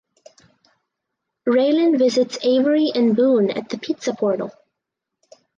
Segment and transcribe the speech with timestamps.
[1.47, 4.49] Raylan visits Avery and Boon at the Pizza Portal.